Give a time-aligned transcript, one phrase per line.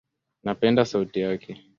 [0.43, 1.63] Napenda sauti yake